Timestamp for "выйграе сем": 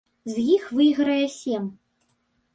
0.79-1.69